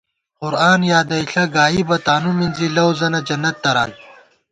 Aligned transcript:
قرآن 0.39 0.79
یادَئݪہ 0.91 1.43
گائیبہ 1.55 1.97
تانُو 2.05 2.31
مِنزی، 2.39 2.67
لَؤ 2.75 2.91
زَنہ، 2.99 3.19
جنت 3.27 3.55
تران 3.63 3.91